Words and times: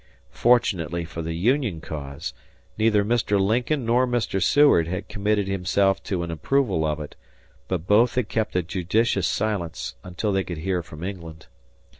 Fortunately 0.33 1.05
for 1.05 1.21
the 1.21 1.35
Union 1.35 1.79
cause, 1.79 2.33
neither 2.75 3.05
Mr. 3.05 3.39
Lincoln 3.39 3.85
nor 3.85 4.07
Mr. 4.07 4.41
Seward 4.41 4.87
had 4.87 5.07
committed 5.07 5.47
himself 5.47 6.01
to 6.05 6.23
an 6.23 6.31
approval 6.31 6.83
of 6.85 6.99
it, 6.99 7.15
but 7.67 7.85
both 7.85 8.15
had 8.15 8.27
kept 8.27 8.55
a 8.55 8.63
judicious 8.63 9.27
silence 9.27 9.93
until 10.03 10.31
they 10.31 10.43
could 10.43 10.57
hear 10.57 10.81
from 10.81 11.03
England. 11.03 11.45